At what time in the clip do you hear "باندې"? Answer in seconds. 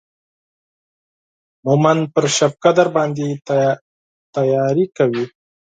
2.95-3.25